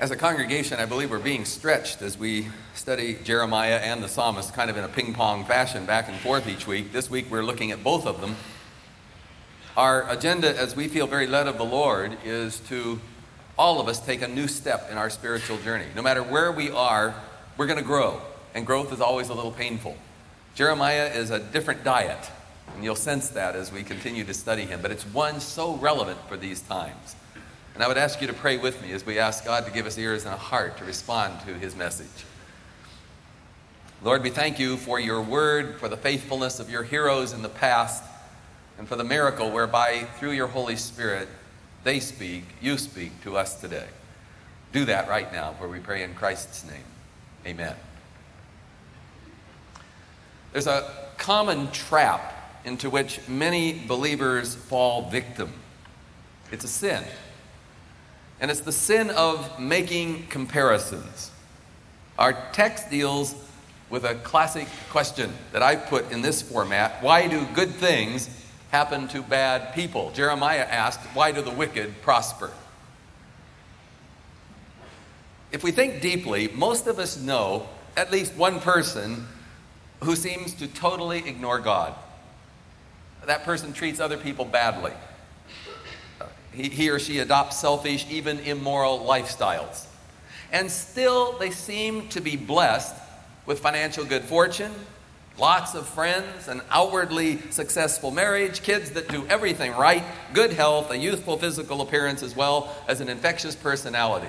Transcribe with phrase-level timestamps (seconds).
[0.00, 4.54] As a congregation, I believe we're being stretched as we study Jeremiah and the psalmist
[4.54, 6.90] kind of in a ping pong fashion back and forth each week.
[6.90, 8.36] This week we're looking at both of them.
[9.76, 12.98] Our agenda, as we feel very led of the Lord, is to
[13.58, 15.84] all of us take a new step in our spiritual journey.
[15.94, 17.14] No matter where we are,
[17.58, 18.22] we're going to grow,
[18.54, 19.98] and growth is always a little painful.
[20.54, 22.30] Jeremiah is a different diet,
[22.74, 26.18] and you'll sense that as we continue to study him, but it's one so relevant
[26.26, 27.16] for these times.
[27.74, 29.86] And I would ask you to pray with me as we ask God to give
[29.86, 32.24] us ears and a heart to respond to his message.
[34.02, 37.48] Lord, we thank you for your word, for the faithfulness of your heroes in the
[37.48, 38.02] past,
[38.78, 41.28] and for the miracle whereby, through your Holy Spirit,
[41.84, 43.86] they speak, you speak to us today.
[44.72, 46.84] Do that right now, for we pray in Christ's name.
[47.46, 47.76] Amen.
[50.52, 55.52] There's a common trap into which many believers fall victim.
[56.50, 57.04] It's a sin
[58.40, 61.30] and it's the sin of making comparisons.
[62.18, 63.34] Our text deals
[63.90, 68.30] with a classic question that I put in this format Why do good things
[68.70, 70.10] happen to bad people?
[70.12, 72.50] Jeremiah asked, Why do the wicked prosper?
[75.52, 79.26] If we think deeply, most of us know at least one person
[80.02, 81.94] who seems to totally ignore God.
[83.26, 84.92] That person treats other people badly
[86.62, 89.86] he, or she adopts selfish, even immoral lifestyles.
[90.52, 92.94] And still, they seem to be blessed
[93.46, 94.72] with financial good fortune,
[95.38, 100.96] lots of friends, an outwardly successful marriage, kids that do everything right, good health, a
[100.96, 104.28] youthful physical appearance, as well as an infectious personality.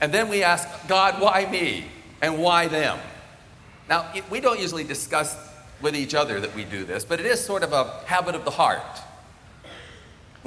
[0.00, 1.86] And then we ask, God, why me?
[2.20, 2.98] And why them?
[3.88, 5.36] Now, we don't usually discuss
[5.80, 8.44] with each other that we do this, but it is sort of a habit of
[8.44, 8.82] the heart.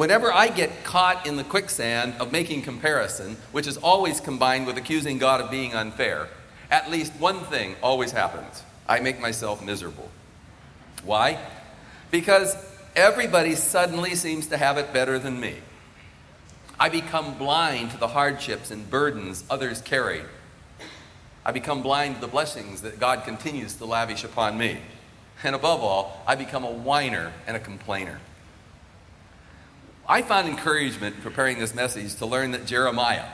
[0.01, 4.75] Whenever I get caught in the quicksand of making comparison, which is always combined with
[4.75, 6.27] accusing God of being unfair,
[6.71, 10.09] at least one thing always happens I make myself miserable.
[11.03, 11.37] Why?
[12.09, 12.55] Because
[12.95, 15.57] everybody suddenly seems to have it better than me.
[16.79, 20.23] I become blind to the hardships and burdens others carry.
[21.45, 24.79] I become blind to the blessings that God continues to lavish upon me.
[25.43, 28.19] And above all, I become a whiner and a complainer.
[30.07, 33.27] I found encouragement in preparing this message to learn that Jeremiah,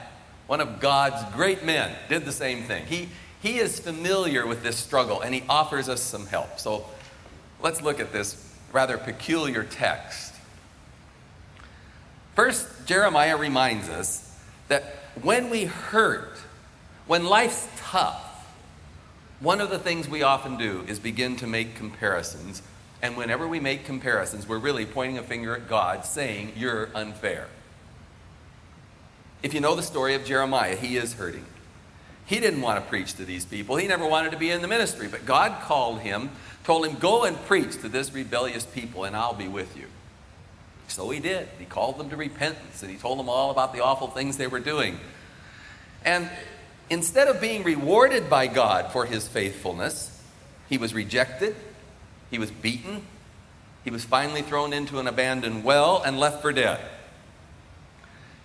[0.48, 2.86] one of God's great men, did the same thing.
[2.86, 3.10] He,
[3.42, 6.60] he is familiar with this struggle and he offers us some help.
[6.60, 6.86] So
[7.62, 10.34] let's look at this rather peculiar text.
[12.36, 14.24] First, Jeremiah reminds us
[14.68, 14.84] that
[15.22, 16.38] when we hurt,
[17.08, 18.24] when life's tough,
[19.40, 22.62] one of the things we often do is begin to make comparisons
[23.02, 27.48] and whenever we make comparisons, we're really pointing a finger at God saying, You're unfair.
[29.44, 31.46] If you know the story of Jeremiah, he is hurting.
[32.26, 33.78] He didn't want to preach to these people.
[33.78, 35.08] He never wanted to be in the ministry.
[35.08, 36.32] But God called him,
[36.64, 39.86] told him, Go and preach to this rebellious people, and I'll be with you.
[40.88, 41.48] So he did.
[41.60, 44.48] He called them to repentance, and he told them all about the awful things they
[44.48, 45.00] were doing.
[46.04, 46.30] And
[46.90, 50.22] instead of being rewarded by God for his faithfulness,
[50.70, 51.56] he was rejected,
[52.30, 53.04] he was beaten.
[53.84, 56.80] He was finally thrown into an abandoned well and left for dead.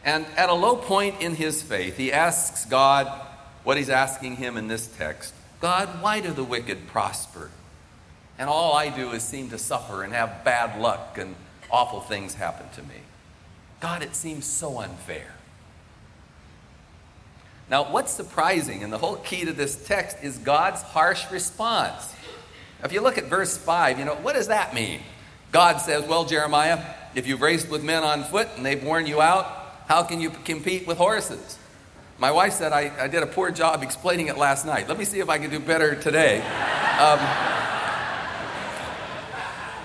[0.04, 3.06] And at a low point in his faith, he asks God
[3.64, 7.50] what he's asking him in this text God, why do the wicked prosper?
[8.36, 11.36] And all I do is seem to suffer and have bad luck and
[11.70, 13.00] awful things happen to me.
[13.78, 15.34] God, it seems so unfair.
[17.70, 22.12] Now, what's surprising, and the whole key to this text, is God's harsh response.
[22.84, 25.00] If you look at verse 5, you know, what does that mean?
[25.52, 26.82] God says, Well, Jeremiah,
[27.14, 29.46] if you've raced with men on foot and they've worn you out,
[29.86, 31.58] how can you compete with horses?
[32.18, 34.88] My wife said I, I did a poor job explaining it last night.
[34.88, 36.40] Let me see if I can do better today.
[36.98, 37.18] Um,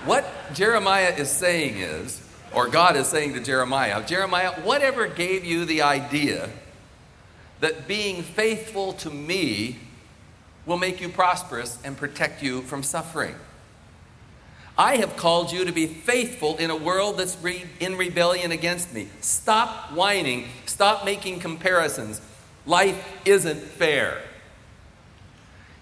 [0.06, 2.22] what Jeremiah is saying is,
[2.54, 6.48] or God is saying to Jeremiah, Jeremiah, whatever gave you the idea
[7.60, 9.78] that being faithful to me
[10.68, 13.34] will make you prosperous and protect you from suffering.
[14.76, 18.94] I have called you to be faithful in a world that's re- in rebellion against
[18.94, 19.08] me.
[19.22, 20.46] Stop whining.
[20.66, 22.20] Stop making comparisons.
[22.64, 24.22] Life isn't fair.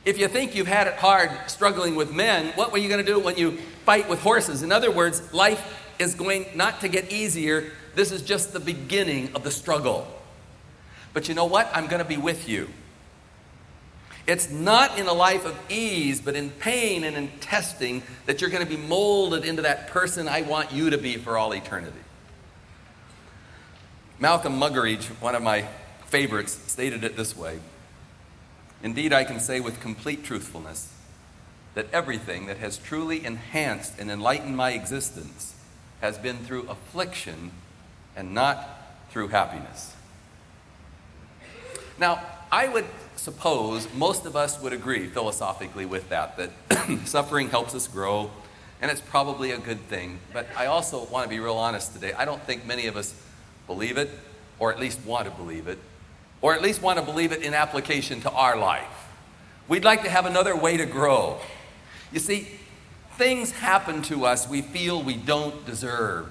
[0.07, 3.13] If you think you've had it hard struggling with men, what were you going to
[3.13, 4.63] do when you fight with horses?
[4.63, 7.73] In other words, life is going not to get easier.
[7.97, 10.07] This is just the beginning of the struggle.
[11.13, 11.69] But you know what?
[11.75, 12.69] I'm going to be with you.
[14.27, 18.51] It's not in a life of ease, but in pain and in testing that you're
[18.51, 21.99] going to be molded into that person I want you to be for all eternity.
[24.19, 25.69] Malcolm Muggeridge, one of my
[26.07, 27.61] favorites stated it this way
[28.83, 30.93] Indeed, I can say with complete truthfulness
[31.75, 35.55] that everything that has truly enhanced and enlightened my existence
[36.01, 37.53] has been through affliction
[38.17, 38.67] and not
[39.11, 39.95] through happiness.
[41.99, 46.51] Now, I would suppose most of us would agree philosophically with that, that
[47.07, 48.31] suffering helps us grow,
[48.81, 50.19] and it's probably a good thing.
[50.33, 52.13] But I also want to be real honest today.
[52.13, 53.15] I don't think many of us
[53.67, 54.11] believe it,
[54.59, 55.79] or at least want to believe it,
[56.41, 59.09] or at least want to believe it in application to our life.
[59.69, 61.39] We'd like to have another way to grow.
[62.13, 62.47] You see,
[63.13, 66.31] things happen to us we feel we don't deserve.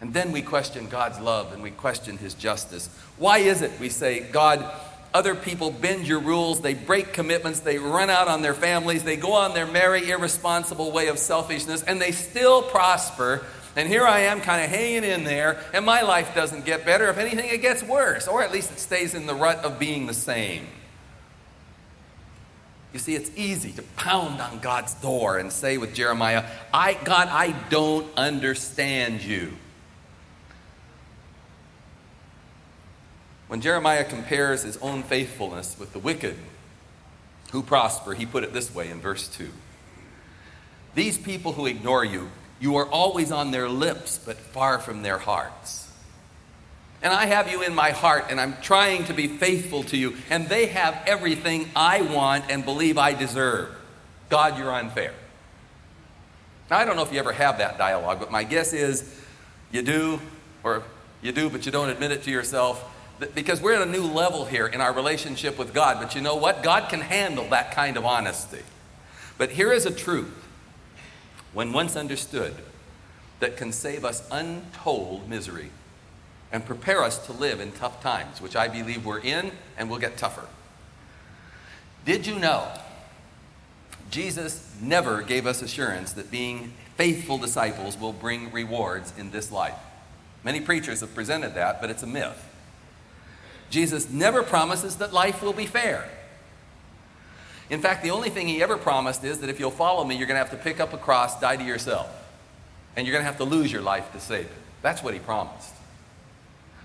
[0.00, 2.88] And then we question God's love and we question His justice.
[3.18, 4.64] Why is it we say, God,
[5.12, 9.16] other people bend your rules, they break commitments, they run out on their families, they
[9.16, 13.44] go on their merry, irresponsible way of selfishness, and they still prosper.
[13.76, 17.08] And here I am kind of hanging in there, and my life doesn't get better.
[17.08, 20.06] If anything, it gets worse, or at least it stays in the rut of being
[20.06, 20.66] the same.
[22.92, 27.28] You see, it's easy to pound on God's door and say with Jeremiah, I, God,
[27.28, 29.52] I don't understand you.
[33.50, 36.36] When Jeremiah compares his own faithfulness with the wicked
[37.50, 39.48] who prosper, he put it this way in verse 2
[40.94, 42.30] These people who ignore you,
[42.60, 45.90] you are always on their lips, but far from their hearts.
[47.02, 50.14] And I have you in my heart, and I'm trying to be faithful to you,
[50.30, 53.74] and they have everything I want and believe I deserve.
[54.28, 55.12] God, you're unfair.
[56.70, 59.20] Now, I don't know if you ever have that dialogue, but my guess is
[59.72, 60.20] you do,
[60.62, 60.84] or
[61.20, 62.86] you do, but you don't admit it to yourself
[63.34, 65.98] because we're at a new level here in our relationship with God.
[66.00, 66.62] But you know what?
[66.62, 68.62] God can handle that kind of honesty.
[69.38, 70.46] But here is a truth,
[71.52, 72.54] when once understood,
[73.40, 75.70] that can save us untold misery
[76.52, 79.98] and prepare us to live in tough times, which I believe we're in and will
[79.98, 80.46] get tougher.
[82.04, 82.66] Did you know
[84.10, 89.78] Jesus never gave us assurance that being faithful disciples will bring rewards in this life?
[90.42, 92.49] Many preachers have presented that, but it's a myth.
[93.70, 96.08] Jesus never promises that life will be fair.
[97.70, 100.26] In fact, the only thing he ever promised is that if you'll follow me, you're
[100.26, 102.08] going to have to pick up a cross, die to yourself,
[102.96, 104.52] and you're going to have to lose your life to save it.
[104.82, 105.72] That's what he promised.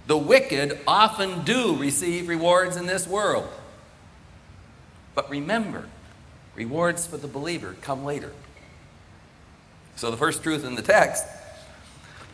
[0.05, 3.49] The wicked often do receive rewards in this world.
[5.15, 5.88] But remember,
[6.53, 8.31] rewards for the believer come later.
[9.95, 11.25] So, the first truth in the text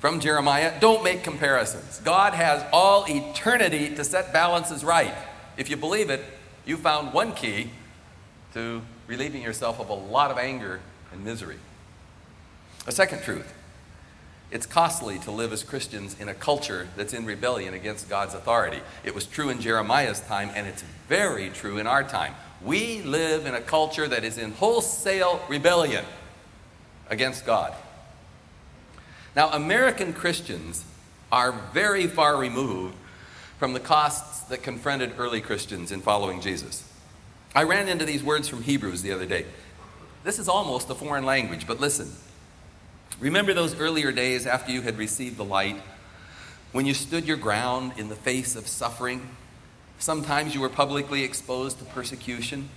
[0.01, 2.01] from Jeremiah don't make comparisons.
[2.03, 5.13] God has all eternity to set balances right.
[5.57, 6.25] If you believe it,
[6.65, 7.69] you found one key
[8.53, 10.81] to relieving yourself of a lot of anger
[11.13, 11.57] and misery.
[12.87, 13.53] A second truth
[14.49, 18.81] it's costly to live as Christians in a culture that's in rebellion against God's authority.
[19.05, 22.35] It was true in Jeremiah's time, and it's very true in our time.
[22.61, 26.03] We live in a culture that is in wholesale rebellion
[27.09, 27.73] against God.
[29.35, 30.83] Now, American Christians
[31.31, 32.95] are very far removed
[33.57, 36.83] from the costs that confronted early Christians in following Jesus.
[37.55, 39.45] I ran into these words from Hebrews the other day.
[40.23, 42.11] This is almost a foreign language, but listen.
[43.19, 45.81] Remember those earlier days after you had received the light,
[46.71, 49.29] when you stood your ground in the face of suffering?
[49.99, 52.69] Sometimes you were publicly exposed to persecution.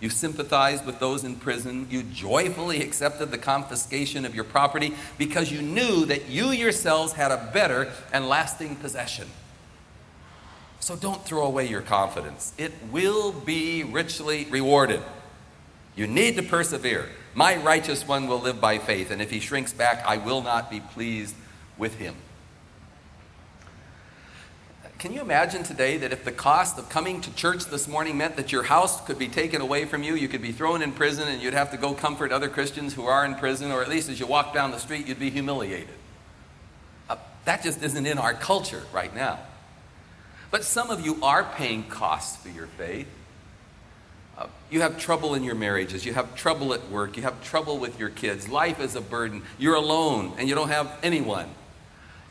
[0.00, 1.86] You sympathized with those in prison.
[1.90, 7.30] You joyfully accepted the confiscation of your property because you knew that you yourselves had
[7.30, 9.28] a better and lasting possession.
[10.80, 12.52] So don't throw away your confidence.
[12.58, 15.00] It will be richly rewarded.
[15.96, 17.08] You need to persevere.
[17.34, 20.70] My righteous one will live by faith, and if he shrinks back, I will not
[20.70, 21.34] be pleased
[21.78, 22.14] with him.
[25.04, 28.36] Can you imagine today that if the cost of coming to church this morning meant
[28.36, 31.28] that your house could be taken away from you, you could be thrown in prison,
[31.28, 34.08] and you'd have to go comfort other Christians who are in prison, or at least
[34.08, 35.94] as you walk down the street, you'd be humiliated?
[37.10, 39.40] Uh, that just isn't in our culture right now.
[40.50, 43.08] But some of you are paying costs for your faith.
[44.38, 46.06] Uh, you have trouble in your marriages.
[46.06, 47.18] You have trouble at work.
[47.18, 48.48] You have trouble with your kids.
[48.48, 49.42] Life is a burden.
[49.58, 51.50] You're alone and you don't have anyone.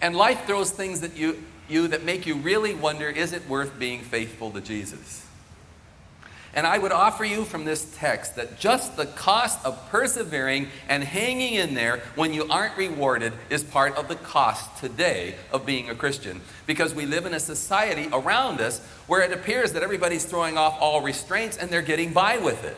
[0.01, 1.37] And life throws things that you
[1.69, 5.25] you that make you really wonder is it worth being faithful to Jesus?
[6.55, 11.03] And I would offer you from this text that just the cost of persevering and
[11.03, 15.89] hanging in there when you aren't rewarded is part of the cost today of being
[15.89, 16.41] a Christian.
[16.67, 20.77] Because we live in a society around us where it appears that everybody's throwing off
[20.79, 22.77] all restraints and they're getting by with it.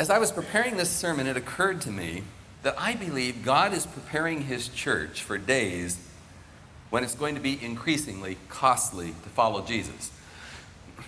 [0.00, 2.24] As I was preparing this sermon, it occurred to me
[2.64, 5.98] that I believe God is preparing His church for days
[6.90, 10.10] when it's going to be increasingly costly to follow Jesus.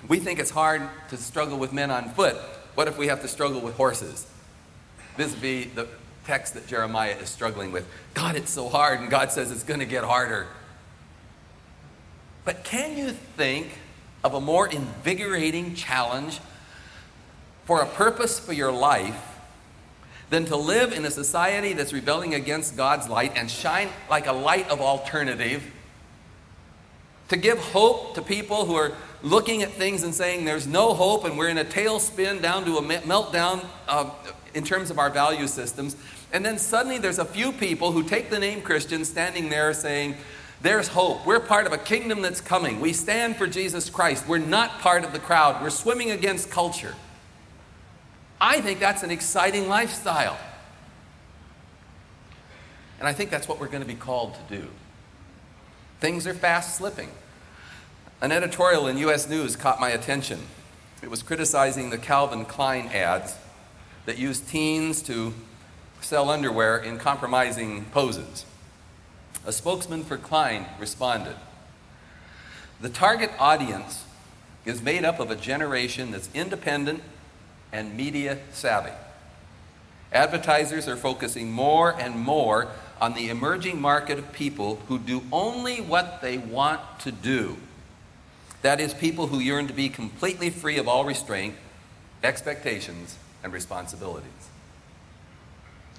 [0.07, 2.37] We think it's hard to struggle with men on foot.
[2.75, 4.27] What if we have to struggle with horses?
[5.17, 5.89] This would be the
[6.27, 7.89] text that Jeremiah is struggling with.
[8.13, 10.47] God, it's so hard, and God says it's going to get harder.
[12.45, 13.69] But can you think
[14.23, 16.39] of a more invigorating challenge
[17.65, 19.36] for a purpose for your life
[20.31, 24.33] than to live in a society that's rebelling against God's light and shine like a
[24.33, 25.63] light of alternative
[27.29, 28.93] to give hope to people who are
[29.23, 32.77] looking at things and saying there's no hope and we're in a tailspin down to
[32.77, 34.11] a meltdown uh,
[34.55, 35.97] in terms of our value systems.
[36.33, 40.17] And then suddenly there's a few people who take the name Christian standing there saying,
[40.63, 41.27] there's hope.
[41.27, 42.81] We're part of a kingdom that's coming.
[42.81, 44.27] We stand for Jesus Christ.
[44.27, 45.63] We're not part of the crowd.
[45.63, 46.95] We're swimming against culture.
[48.41, 50.39] I think that's an exciting lifestyle.
[52.99, 54.69] And I think that's what we're going to be called to do.
[56.01, 57.11] Things are fast slipping.
[58.21, 60.41] An editorial in US News caught my attention.
[61.03, 63.37] It was criticizing the Calvin Klein ads
[64.07, 65.35] that used teens to
[66.01, 68.45] sell underwear in compromising poses.
[69.45, 71.37] A spokesman for Klein responded
[72.81, 74.05] The target audience
[74.65, 77.03] is made up of a generation that's independent
[77.77, 78.93] and media savvy.
[80.11, 82.69] Advertisers are focusing more and more
[83.03, 87.59] on the emerging market of people who do only what they want to do.
[88.63, 91.55] That is, people who yearn to be completely free of all restraint,
[92.25, 94.31] expectations, and responsibilities.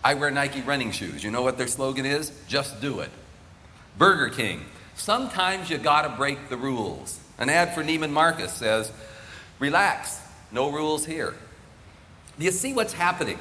[0.03, 1.24] I wear Nike running shoes.
[1.24, 2.31] You know what their slogan is?
[2.48, 3.12] Just do it.
[4.00, 4.65] Burger King.
[4.96, 7.19] Sometimes you gotta break the rules.
[7.38, 8.91] An ad for Neiman Marcus says,
[9.60, 10.19] Relax,
[10.51, 11.36] no rules here.
[12.38, 13.39] Do you see what's happening?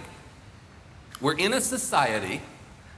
[1.20, 2.40] We're in a society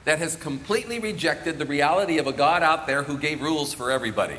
[0.04, 3.90] that has completely rejected the reality of a God out there who gave rules for
[3.90, 4.38] everybody.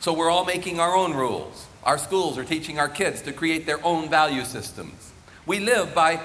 [0.00, 1.66] So we're all making our own rules.
[1.84, 5.12] Our schools are teaching our kids to create their own value systems.
[5.46, 6.20] We live by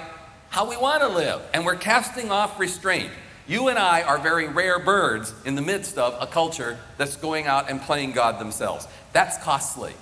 [0.50, 3.12] how we want to live, and we're casting off restraint.
[3.48, 7.48] You and I are very rare birds in the midst of a culture that's going
[7.48, 8.88] out and playing God themselves.
[9.14, 9.94] That's costly,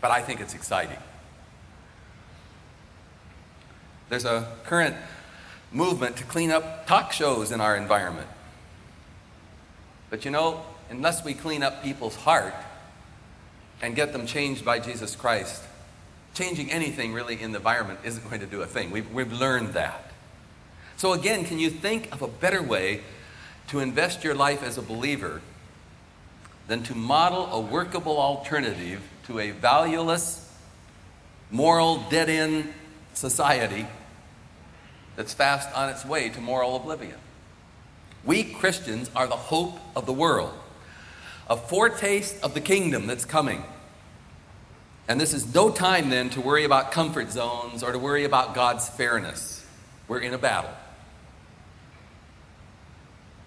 [0.00, 0.98] but I think it's exciting.
[4.08, 4.96] There's a current
[5.72, 8.28] movement to clean up talk shows in our environment.
[10.10, 12.54] But you know, unless we clean up people's heart
[13.82, 15.62] and get them changed by Jesus Christ,
[16.34, 18.90] changing anything really in the environment isn't going to do a thing.
[18.90, 20.12] We've, we've learned that.
[20.96, 23.02] So, again, can you think of a better way
[23.68, 25.42] to invest your life as a believer
[26.68, 30.50] than to model a workable alternative to a valueless,
[31.50, 32.72] moral, dead end
[33.12, 33.86] society
[35.16, 37.16] that's fast on its way to moral oblivion.
[38.24, 40.52] We Christians are the hope of the world,
[41.48, 43.64] a foretaste of the kingdom that's coming.
[45.08, 48.54] And this is no time then to worry about comfort zones or to worry about
[48.54, 49.64] God's fairness.
[50.08, 50.70] We're in a battle.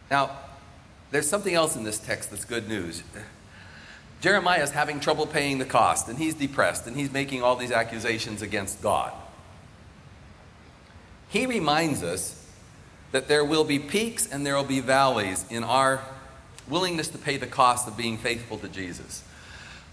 [0.10, 0.32] Now,
[1.12, 3.04] there's something else in this text that's good news.
[4.22, 7.72] Jeremiah is having trouble paying the cost, and he's depressed, and he's making all these
[7.72, 9.14] accusations against God.
[11.30, 12.36] He reminds us
[13.12, 16.02] that there will be peaks and there will be valleys in our
[16.68, 19.24] willingness to pay the cost of being faithful to Jesus.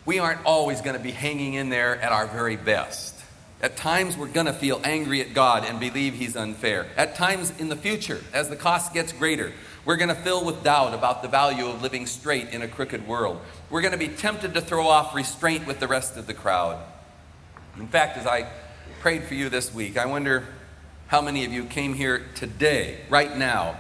[0.05, 3.15] We aren't always going to be hanging in there at our very best.
[3.63, 6.87] At times, we're going to feel angry at God and believe He's unfair.
[6.97, 9.53] At times in the future, as the cost gets greater,
[9.87, 13.09] we're going to fill with doubt about the value of living straight in a crooked
[13.09, 13.41] world.
[13.71, 16.83] We're going to be tempted to throw off restraint with the rest of the crowd.
[17.79, 18.47] In fact, as I
[19.01, 20.45] prayed for you this week, I wonder
[21.09, 23.79] how many of you came here today, right now,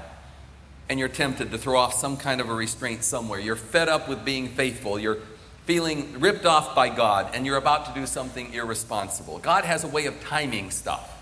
[0.88, 3.40] and you're tempted to throw off some kind of a restraint somewhere?
[3.40, 4.98] You're fed up with being faithful.
[4.98, 5.18] You're
[5.64, 9.38] feeling ripped off by God, and you're about to do something irresponsible.
[9.38, 11.12] God has a way of timing stuff.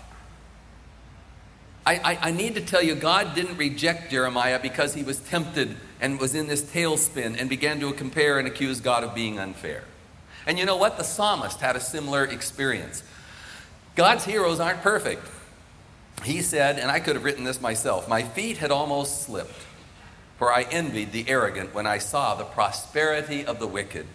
[1.87, 5.75] I, I, I, need to tell you, God didn't reject Jeremiah because he was tempted
[6.01, 9.83] and was in this tailspin and began to compare and accuse God of being unfair.
[10.47, 10.97] And you know what?
[10.97, 13.03] The psalmist had a similar experience.
[13.95, 15.27] God's heroes aren't perfect.
[16.23, 19.61] He said, and I could have written this myself My feet had almost slipped,
[20.37, 24.07] for I envied the arrogant when I saw the prosperity of the wicked.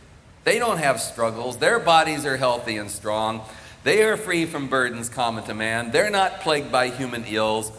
[0.44, 3.42] They don't have struggles, their bodies are healthy and strong.
[3.82, 5.90] They are free from burdens common to man.
[5.90, 7.72] They're not plagued by human ills.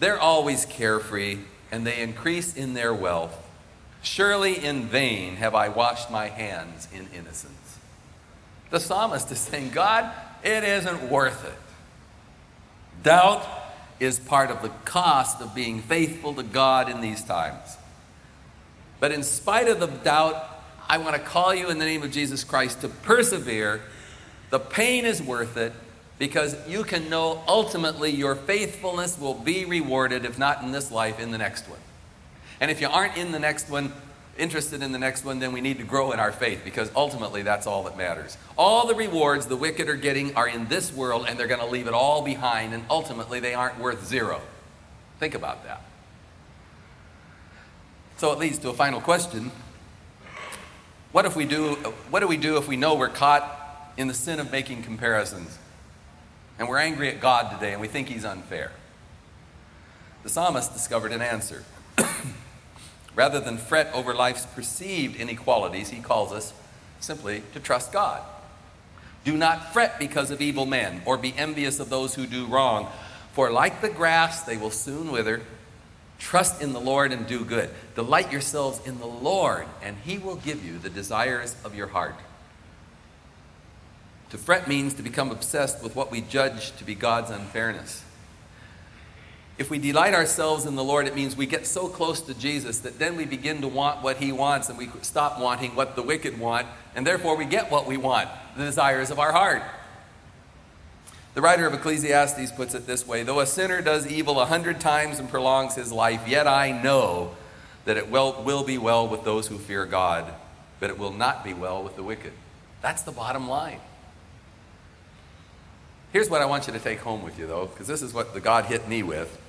[0.00, 1.38] They're always carefree,
[1.70, 3.40] and they increase in their wealth.
[4.02, 7.78] Surely in vain have I washed my hands in innocence.
[8.70, 10.10] The psalmist is saying, God,
[10.42, 11.54] it isn't worth it.
[13.04, 13.46] Doubt
[14.00, 17.76] is part of the cost of being faithful to God in these times.
[19.00, 20.54] But in spite of the doubt
[20.88, 23.80] I want to call you in the name of Jesus Christ to persevere.
[24.50, 25.72] The pain is worth it
[26.18, 31.18] because you can know ultimately your faithfulness will be rewarded, if not in this life,
[31.18, 31.80] in the next one.
[32.60, 33.92] And if you aren't in the next one,
[34.38, 37.42] interested in the next one, then we need to grow in our faith because ultimately
[37.42, 38.36] that's all that matters.
[38.56, 41.66] All the rewards the wicked are getting are in this world and they're going to
[41.66, 44.40] leave it all behind, and ultimately they aren't worth zero.
[45.20, 45.82] Think about that.
[48.16, 49.50] So it leads to a final question.
[51.12, 51.74] What if we do
[52.10, 55.58] what do we do if we know we're caught in the sin of making comparisons?
[56.58, 58.72] And we're angry at God today and we think he's unfair.
[60.22, 61.64] The psalmist discovered an answer.
[63.14, 66.52] Rather than fret over life's perceived inequalities, he calls us
[67.00, 68.22] simply to trust God.
[69.24, 72.88] Do not fret because of evil men, or be envious of those who do wrong,
[73.32, 75.42] for like the grass, they will soon wither.
[76.18, 77.70] Trust in the Lord and do good.
[77.94, 82.16] Delight yourselves in the Lord, and he will give you the desires of your heart.
[84.30, 88.04] To fret means to become obsessed with what we judge to be God's unfairness.
[89.56, 92.80] If we delight ourselves in the Lord, it means we get so close to Jesus
[92.80, 96.02] that then we begin to want what He wants and we stop wanting what the
[96.02, 99.62] wicked want, and therefore we get what we want, the desires of our heart.
[101.34, 104.80] The writer of Ecclesiastes puts it this way Though a sinner does evil a hundred
[104.80, 107.36] times and prolongs his life, yet I know
[107.84, 110.32] that it will, will be well with those who fear God,
[110.80, 112.32] but it will not be well with the wicked.
[112.82, 113.80] That's the bottom line.
[116.12, 118.34] Here's what I want you to take home with you, though, because this is what
[118.34, 119.40] the God hit me with.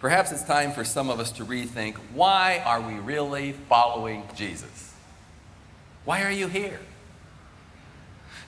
[0.00, 4.94] Perhaps it's time for some of us to rethink why are we really following Jesus?
[6.06, 6.80] Why are you here?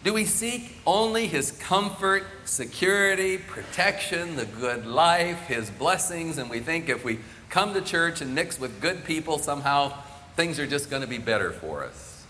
[0.03, 6.59] Do we seek only his comfort, security, protection, the good life, his blessings, and we
[6.59, 9.93] think if we come to church and mix with good people, somehow
[10.35, 12.25] things are just going to be better for us?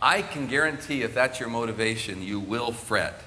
[0.00, 3.20] I can guarantee if that's your motivation, you will fret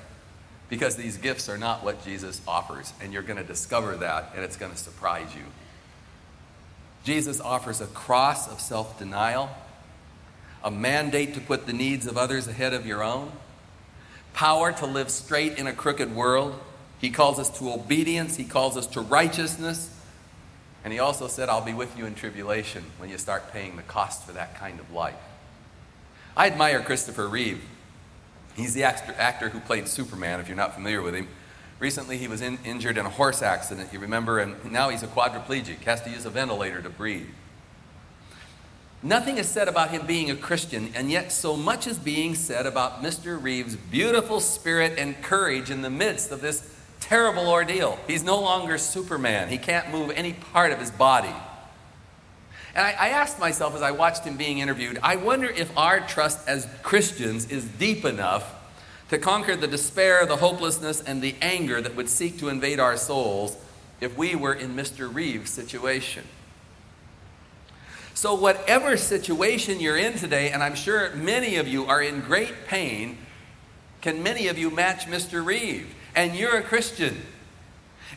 [0.69, 4.43] because these gifts are not what Jesus offers, and you're going to discover that, and
[4.43, 5.43] it's going to surprise you.
[7.03, 9.49] Jesus offers a cross of self denial,
[10.63, 13.31] a mandate to put the needs of others ahead of your own,
[14.33, 16.59] power to live straight in a crooked world.
[16.99, 19.95] He calls us to obedience, He calls us to righteousness,
[20.83, 23.83] and He also said, I'll be with you in tribulation when you start paying the
[23.83, 25.15] cost for that kind of life.
[26.37, 27.63] I admire Christopher Reeve.
[28.59, 31.29] He's the actor, actor who played Superman, if you're not familiar with him.
[31.79, 35.07] Recently, he was in, injured in a horse accident, you remember, and now he's a
[35.07, 37.29] quadriplegic, has to use a ventilator to breathe.
[39.01, 42.65] Nothing is said about him being a Christian, and yet so much is being said
[42.65, 43.41] about Mr.
[43.41, 47.97] Reeves' beautiful spirit and courage in the midst of this terrible ordeal.
[48.07, 51.33] He's no longer Superman, he can't move any part of his body.
[52.79, 55.99] And I, I, asked myself as I watched him being interviewed, I wonder if our
[55.99, 58.55] trust as Christians is deep enough
[59.09, 62.95] to conquer the despair, the hopelessness, and the anger that would seek to invade our
[62.95, 63.57] souls
[63.99, 65.13] if we were in Mr.
[65.13, 66.23] Reeves' situation.
[68.13, 72.65] So, whatever situation you're in today, and I'm sure many of you are in great
[72.65, 73.17] pain,
[73.99, 75.45] can many of you match Mr.
[75.45, 75.93] Reeve?
[76.15, 77.23] And you're a Christian.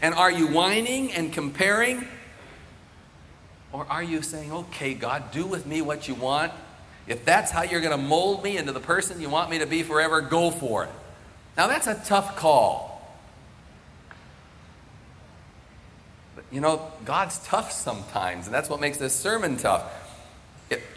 [0.01, 2.07] And are you whining and comparing?
[3.73, 6.53] Or are you saying, okay, God, do with me what you want?
[7.07, 9.67] If that's how you're going to mold me into the person you want me to
[9.67, 10.91] be forever, go for it.
[11.57, 12.93] Now, that's a tough call.
[16.37, 19.85] But you know, God's tough sometimes, and that's what makes this sermon tough.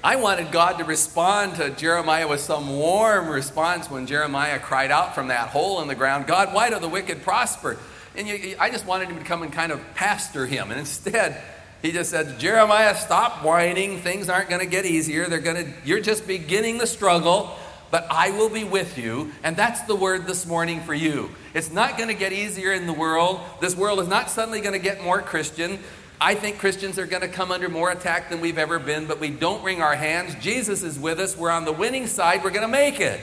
[0.03, 5.15] I wanted God to respond to Jeremiah with some warm response when Jeremiah cried out
[5.15, 7.77] from that hole in the ground, God, why do the wicked prosper?
[8.15, 10.71] And you, I just wanted him to come and kind of pastor him.
[10.71, 11.41] And instead,
[11.85, 13.99] he just said, Jeremiah, stop whining.
[13.99, 15.27] Things aren't going to get easier.
[15.27, 17.55] They're going to, you're just beginning the struggle,
[17.91, 19.31] but I will be with you.
[19.43, 21.29] And that's the word this morning for you.
[21.53, 23.39] It's not going to get easier in the world.
[23.61, 25.77] This world is not suddenly going to get more Christian.
[26.19, 29.19] I think Christians are going to come under more attack than we've ever been, but
[29.19, 30.33] we don't wring our hands.
[30.41, 31.37] Jesus is with us.
[31.37, 32.43] We're on the winning side.
[32.43, 33.21] We're going to make it.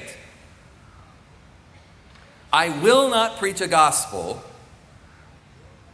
[2.53, 4.41] I will not preach a gospel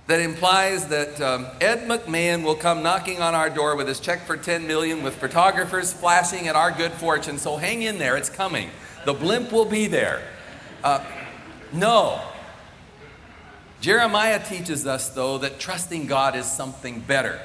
[0.08, 4.24] that implies that um, Ed McMahon will come knocking on our door with his check
[4.26, 7.36] for 10 million with photographers flashing at our good fortune.
[7.36, 8.70] So hang in there, it's coming.
[9.04, 10.22] The blimp will be there.
[10.82, 11.04] Uh,
[11.74, 12.22] no.
[13.82, 17.38] Jeremiah teaches us, though, that trusting God is something better.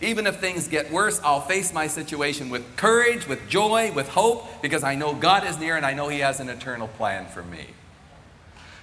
[0.00, 4.62] Even if things get worse, I'll face my situation with courage, with joy, with hope,
[4.62, 7.42] because I know God is near and I know He has an eternal plan for
[7.42, 7.66] me.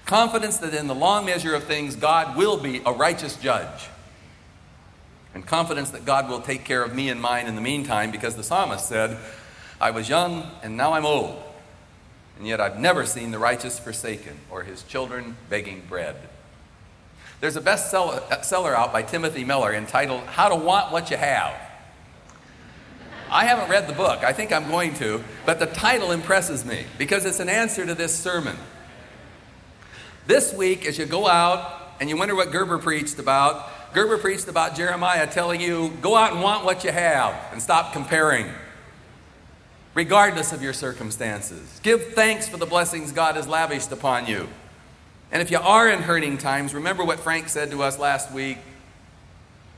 [0.06, 3.88] Confidence that in the long measure of things, God will be a righteous judge.
[5.34, 8.36] And confidence that God will take care of me and mine in the meantime, because
[8.36, 9.18] the psalmist said,
[9.82, 11.42] I was young and now I'm old,
[12.38, 16.16] and yet I've never seen the righteous forsaken or his children begging bread.
[17.42, 21.54] There's a bestseller uh, out by Timothy Miller entitled How to Want What You Have.
[23.30, 24.24] I haven't read the book.
[24.24, 27.96] I think I'm going to, but the title impresses me because it's an answer to
[27.96, 28.56] this sermon.
[30.26, 34.48] This week, as you go out and you wonder what Gerber preached about, Gerber preached
[34.48, 38.48] about Jeremiah telling you, go out and want what you have and stop comparing,
[39.94, 41.80] regardless of your circumstances.
[41.84, 44.48] Give thanks for the blessings God has lavished upon you.
[45.32, 48.58] And if you are in hurting times, remember what Frank said to us last week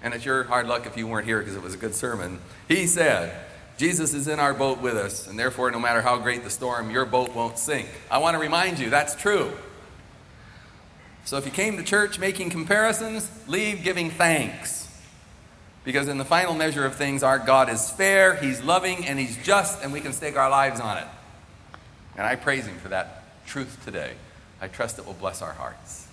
[0.06, 2.40] and it's your hard luck if you weren't here because it was a good sermon.
[2.68, 3.36] He said,
[3.76, 6.92] Jesus is in our boat with us, and therefore, no matter how great the storm,
[6.92, 7.90] your boat won't sink.
[8.12, 9.52] I want to remind you that's true.
[11.26, 14.88] So if you came to church making comparisons, leave giving thanks.
[15.84, 19.36] Because in the final measure of things, our God is fair, He's loving, and He's
[19.44, 21.08] just, and we can stake our lives on it.
[22.16, 24.14] And I praise Him for that truth today.
[24.62, 26.08] I trust it will bless our hearts.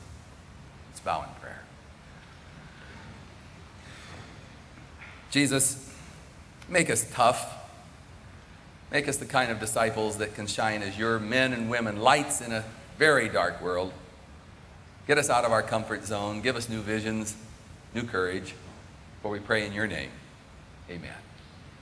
[0.91, 1.63] Let's bow in prayer.
[5.31, 5.91] Jesus,
[6.69, 7.55] make us tough.
[8.91, 12.41] Make us the kind of disciples that can shine as your men and women, lights
[12.41, 12.65] in a
[12.99, 13.93] very dark world.
[15.07, 16.41] Get us out of our comfort zone.
[16.41, 17.37] Give us new visions,
[17.95, 18.55] new courage.
[19.23, 20.11] For we pray in your name.
[20.91, 21.22] Amen.